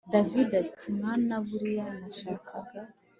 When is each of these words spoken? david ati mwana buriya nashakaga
david 0.13 0.49
ati 0.63 0.85
mwana 0.97 1.35
buriya 1.45 1.87
nashakaga 1.99 2.81